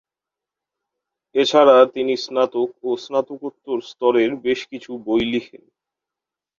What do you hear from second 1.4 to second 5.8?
এছাড়া তিনি স্নাতক ও স্নাতকোত্তর স্তরের বেশ কিছু বই লেখেন।